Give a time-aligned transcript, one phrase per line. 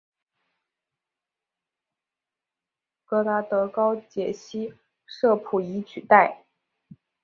[3.05, 4.73] 戈达德高解析
[5.05, 6.43] 摄谱仪取代。